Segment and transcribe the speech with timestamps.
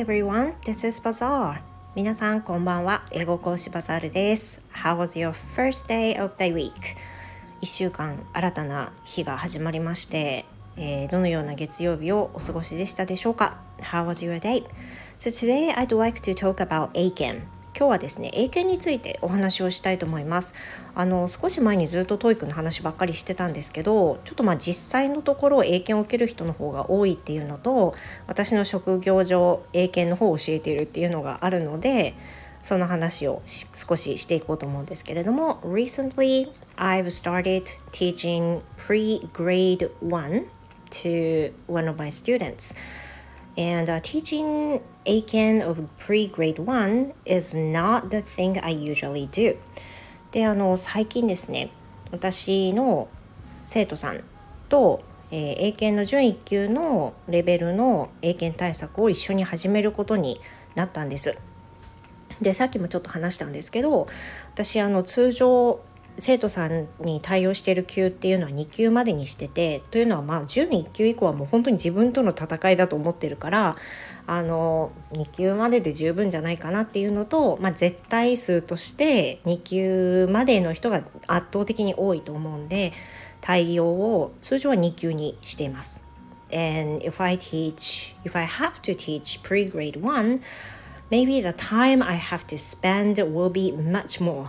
[0.00, 1.60] Hi everyone, this is Bazaar.
[1.94, 3.04] 皆さんこんばんは。
[3.10, 4.62] 英語講師バザールです。
[4.72, 6.72] How was your first day of the week?
[7.60, 10.46] 1週間新たな日が始まりまして、
[10.78, 14.64] えー、どのような月曜日をお過ごしでしたでしょうか How was your day?
[15.18, 17.42] So today I'd like to talk about Aiken.
[17.76, 20.54] 今日はですね英検についてお話をしたいと思います。
[20.94, 27.94] あの少し前にずっと TOEIC の話ばっかりしてたんですけどちょっとまあ実際のところ英検を受ける人の方が多いっていうのと
[28.26, 32.14] 私の職業上英検の方を教えているっていうのがあるので
[32.62, 40.46] その話を少ししていこうと思うんですけれども Recently I've started teaching pre-grade 1
[40.90, 42.74] to one of my students.
[43.56, 49.56] And uh, teaching ACAN of pre-grade 1 is not the thing I usually do.
[50.30, 51.70] で、あの、最近ですね、
[52.12, 53.08] 私の
[53.62, 54.22] 生徒さん
[54.68, 60.40] と、えー、英検の準1級のレベルの英検対策を一緒に始めることに
[60.74, 61.36] なったんです。
[62.40, 64.08] でさっきもちょっと話したんですけど
[64.54, 65.80] 私あの通常
[66.18, 73.76] 生徒さんに対応している級っていうのは2級までにしててというのはまあ準1級以降はもう本当に自分との戦いだと思ってるから
[74.26, 82.92] あの2級までで十分じゃないかなっていうのと、まあ、絶対数として2級までの人が圧倒的に多いと思うんで
[83.40, 86.04] 対応を通常は2級にしています。
[86.52, 90.40] And if I teach, if I have to teach pre-grade 1,
[91.10, 94.48] maybe the time I have to spend will be much more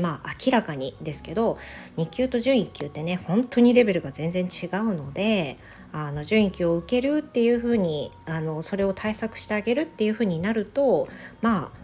[0.00, 1.58] まあ明らかにですけど
[1.96, 5.56] 2級と準1級ってね本当にレベルが全然違うので
[5.92, 11.08] あの準1級を受けるっていうふうにあのそれを対策してあげるっていうふうになると
[11.40, 11.82] まあ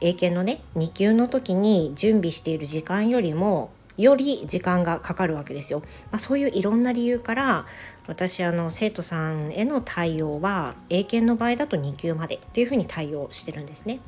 [0.00, 5.80] 英検のね2級の時に準備している時間よりもより時間がかかるわけですよ。
[6.12, 7.66] まあ、そういういろんな理由から
[8.06, 13.98] 私あの生徒さんへの対応は英検の場合だと2級までっていうふうに対応してるんですね。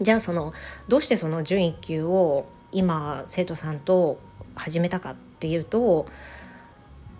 [0.00, 0.52] じゃあその
[0.86, 4.18] どうしてその準1級を今生徒さんと
[4.54, 6.06] 始めたかっていうと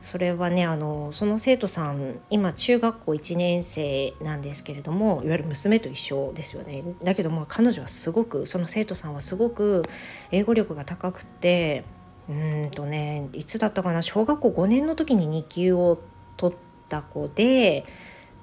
[0.01, 6.85] それはねあのその生徒さん今中学校1年生なんですけれどもいわゆる娘と一緒ですよね。
[7.03, 9.83] だけども彼女はすごくその生徒さんはすごく
[10.31, 11.85] 英語力が高くて
[12.29, 12.33] う
[12.67, 15.99] んとねいつだったかな小学校5年の時に2級を
[16.37, 16.57] 取っ
[16.89, 17.85] た子で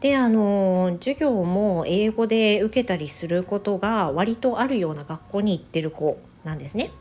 [0.06, 6.92] であの授業も英語で受けたりすることが割とあるような学校に行ってる子なんですね。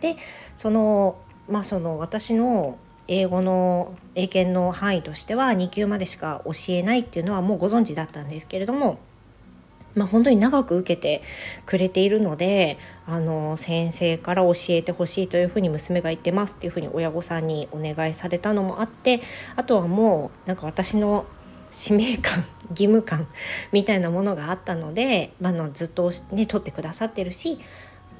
[0.00, 0.18] で
[0.56, 1.16] その
[1.48, 2.76] まあその私の
[3.08, 8.98] 英語の英検の範囲としては2級までしか教えないっていうのはもうご存知だったんですけれども、
[9.94, 11.22] まあ、本当に長く受けて
[11.64, 19.22] くれているのであの先生から教えてほしいというふうに娘が言ってますっていうふうに親御さんにお願いされたのもあって
[19.56, 21.24] あとはもうなんか私の
[21.70, 23.26] 使命感 義務感
[23.72, 27.58] みたいなものがあったので、まあのずっとね取ってくださってるし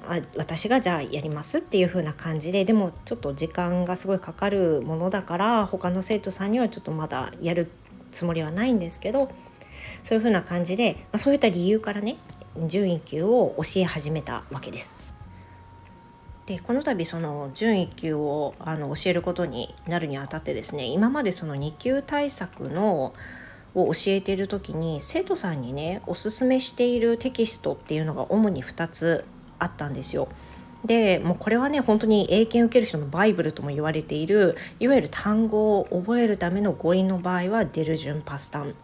[0.06, 7.70] あ私がじゃあやりますっていう風な感じででもちょっと時間がすごいかかるものだから他の生徒さんにはちょっとまだやる
[8.10, 9.30] つもりはないんですけど
[10.02, 12.16] そういう風な感じで、まあ、そういった理由からね
[12.66, 15.09] 準1級を教え始めたわけです。
[16.50, 23.14] でこの度その準1級をあの教えることになるにあたってですね今までその2級対策の
[23.76, 29.24] を教えている時に生徒さんにねおすすめしているテキストっていうのが主に2つ
[29.60, 30.26] あったんですよ。
[30.84, 38.74] でもうこれはね本当に英検受ける人のバイブルとも言われているいわゆる単語を覚えるための語彙の場合はデルジュンパスタン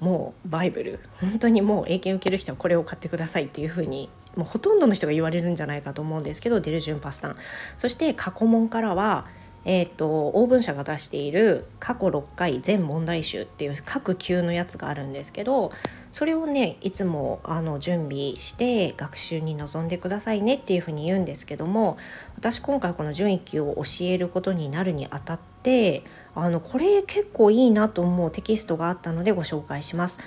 [0.00, 7.36] もうバイブル本当にもう英検受ける人はこれを買ってくださいっていうふうにもうほとんどの人が言われるんじゃないかと思うんですけどデルジュンパスタン
[7.76, 9.26] そして過去問からは
[9.68, 15.72] えーと、オー社が出している過去6回全問題集っていう各級のやつがあるんですけど
[16.12, 21.98] それをねいつもあの準備して学習に臨んでくださいねっていうふうに言うんですけども
[22.36, 26.04] 私今回この準1級を教えることになるにあたって
[26.36, 30.20] あのこれ結構いいなと思うテキストがあったのでご紹介します。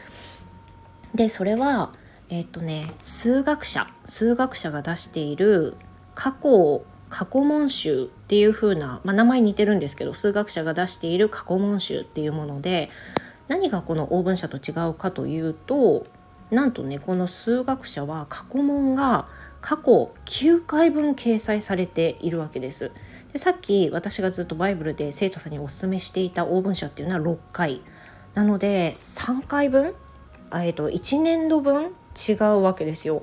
[1.16, 1.94] でそれは
[2.30, 5.76] えっ、ー、とね数学者数学者が出している
[6.16, 12.90] 過去過去問集っていう風な、まあ、名前似てるんですけど数学者が出している過去問集っていうもので
[13.48, 16.06] 何がこのオーブン社と違うかというと
[16.52, 19.28] なんとねこの数学者は過去問が
[19.62, 22.92] 過去9回分掲載されているわけです。
[23.34, 27.82] でさっき私がずっとバイブルで生徒さんにおすすめしていたオーブン社っていうのは6回
[28.34, 29.94] なので3回分、
[30.52, 31.92] えー、と1年度分
[32.28, 33.22] 違うわけですよ。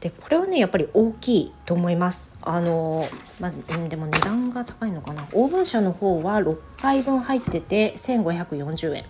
[0.00, 2.36] でこれはねやっぱり大きいと思います。
[2.42, 3.04] あの
[3.40, 3.52] まあ、
[3.88, 5.26] でも値段が高いのかな。
[5.32, 9.04] オーブン社の方は6回分入ってて1540円。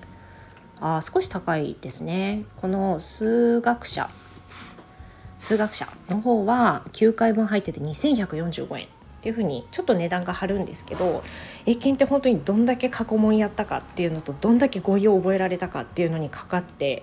[0.80, 2.44] あ少し高いですね。
[2.56, 4.08] この数学者
[5.38, 8.88] 数学者の方は9回分入ってて2145円。
[9.18, 11.24] っていうふうにちょっと値段が張るんですけど
[11.66, 17.02] 英検って本当にどんだけ過去問やったかっていうのとどんだけ語彙を覚えられたかっていうのにかかって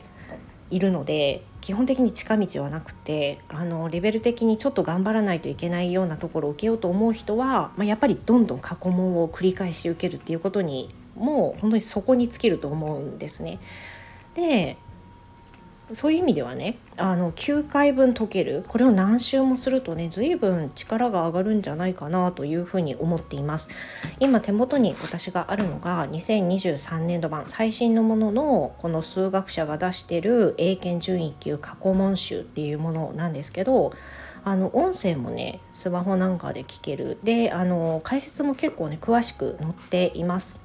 [0.72, 13.58] いるので基本的に近道はなくてあのレベル的にちょっと頑張らないといけないようなところを受けようと思う人は、まあ、やっぱりどんどん過去問を繰り返し受けるっていうことにもう本当にそこに尽きると思うんですね。
[14.36, 14.78] で
[15.94, 18.66] そういう意味ではねあの9回分解ける。
[18.68, 23.70] これを何周もするとね随分力が上がるんじゃないかなというふうに思っています。
[24.20, 33.94] 今手元に私があるのが2023年度版最新のもののこの数学者が出してる英検準1級過去問集っていうものなんですけど
[34.44, 37.20] あの音声もねスマホなんかで聞ける。
[37.24, 40.65] であの解説も結構ね詳しく載っています。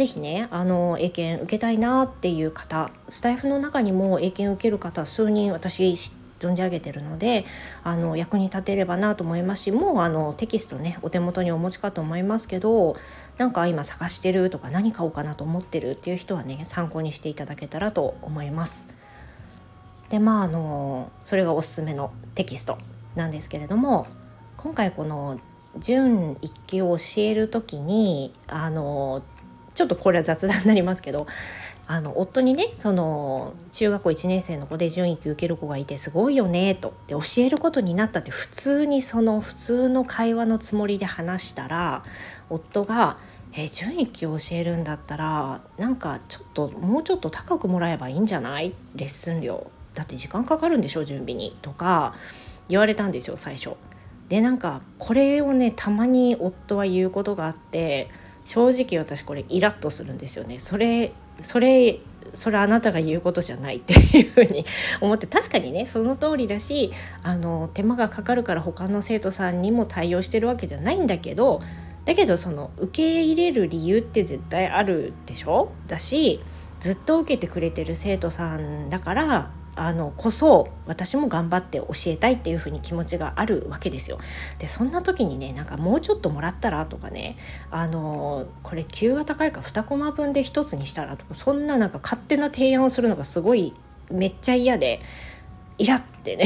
[0.00, 5.92] ぜひねあの英検受けたいなっていう方スタイフの中にも英検受ける方数人私
[6.38, 7.44] 存じ上げてるので
[7.84, 12.96] あの役に立てればなと思いますしもうあのテキストねお手元にお持ちかと思いますけど
[13.36, 18.94] なんか今探してるとか何買おうかなと思ってるっていう人はね参考にしていただけたらと思います。
[20.08, 22.78] でまああのそれがおすすめのテキスト
[23.16, 24.06] なんですけれども
[24.56, 25.38] 今回この
[25.78, 29.22] 準一級を教える時にあの
[29.80, 31.26] ちょっとこれは雑談になりますけど
[31.86, 36.92] あの夫にねその中学校1年生の子で準1級受ける子がいてすごいよねと。
[37.06, 42.02] で教えることになったって普通にその普通の会話のつもりで話したら
[42.50, 43.16] 夫が
[43.56, 48.74] 「え準1級教えるんだったらなんかちょっともうちょっと高くもらえばいいんじゃない？
[48.94, 49.70] レッスン料。
[49.94, 52.14] だって時間かかるんでしょ準備に」とか
[52.68, 53.70] 言われたんですよ最初。
[54.28, 58.10] でなんかこれをねたまに夫は言うことがあって
[58.44, 60.58] 正直私これイラッとするんですよね。
[60.58, 62.00] それそれ
[62.34, 64.64] それあなたが言うことじゃないっていうふうに
[65.00, 66.92] 思って確かにねその通りだし
[67.22, 71.60] あの手間がかかるから他の生徒さんにも対応してるわけじゃないんだけど
[72.04, 75.72] だけどその受け入れる理由って絶対あるでしょ？
[75.88, 76.40] だし
[76.78, 79.50] ずっと受けてくれてる生徒さんだから
[79.82, 84.18] あのこそ私も頑張って教えたいっていうふうに気持ちがあるわけですよ。
[84.58, 87.38] でそんな時にねなんかもうちょっともらったらとかね
[87.70, 93.72] あのこれ級が高いか2コマ分で1つにしたらとかそんななんか勝手な提案をするのがすごい
[94.10, 95.00] めっちゃ嫌で
[95.78, 96.44] イラってね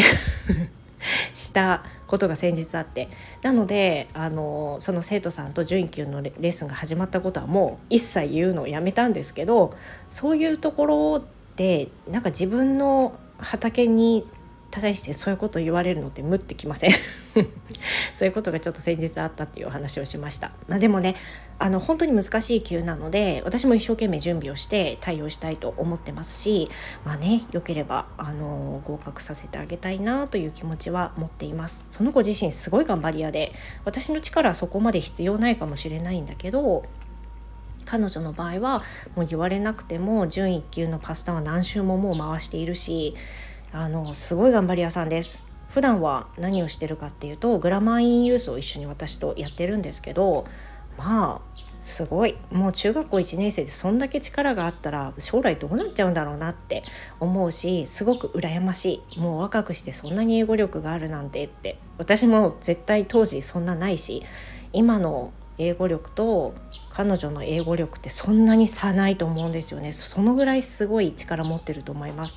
[1.34, 3.08] したことが先日あって
[3.42, 9.74] なのであのその生徒さんと準級のレッスンが始まったことはもう一切言うのをやめたんですけど
[10.08, 11.24] そういうところ
[11.56, 14.26] でなんか自分の畑に
[14.70, 16.92] 対してそういうこと言われるのって無ってきません？
[18.14, 21.14] そういうことがちょっと先日あったっていうお話をしました、まあ、でもね
[21.58, 26.68] あの本当に難しい級なので私も一生懸命準備をして対応したいと思ってますし
[27.04, 31.86] まあね良ければあの合格させてあげたいなという気持ちは持っています。
[31.90, 33.52] その子自身すごい頑張り屋で
[33.84, 36.84] 私の力はそこまで必要ないかもしれないんだけど
[37.84, 38.82] 彼女の場合は
[39.14, 43.14] もう言われなくても準1級のパスタは何周ももう回しているし
[43.72, 45.44] あのすごい頑張り屋さんです。
[45.70, 50.46] 普段は何をしてるかっていうとグラマーインユースを一緒に私とやってるんですけど
[50.96, 52.36] まあすごい。
[52.50, 56.82] もう中学校1年生でそんだけ力があったら将来どうなっちゃうんだろうなって
[57.20, 59.20] 思うしすごく羨ましい。
[59.20, 61.78] もう若くしてそんなに英語力があるなんてって。
[61.98, 64.22] 私も絶対当時そんなないし
[64.72, 66.54] 今の英語力と
[66.90, 69.92] 彼女の英語力ってそんなに差ないと思うんですよね。
[69.92, 72.36] そのぐらいすごい力持ってると思います、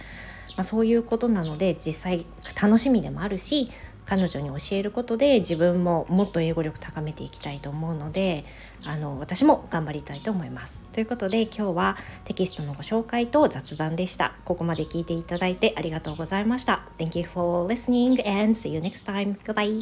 [0.56, 2.26] まあ、そういうことなので実際
[2.62, 3.70] 楽しみでもあるし
[4.06, 8.46] 彼女に教えることで自分ももっと英語力高めていきたいと思うので
[8.86, 10.86] あの私も頑張りたいと思います。
[10.94, 14.34] ということで今日はテキストのご紹介と雑談でした。
[14.46, 16.88] ここまで聞いていただいてありがとうございました。
[16.98, 19.38] Thank you for listening and see you next time.
[19.44, 19.82] Goodbye.